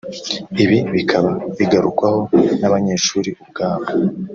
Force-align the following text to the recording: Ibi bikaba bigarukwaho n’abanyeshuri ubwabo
Ibi 0.63 0.77
bikaba 0.95 1.29
bigarukwaho 1.57 2.19
n’abanyeshuri 2.59 3.29
ubwabo 3.41 3.87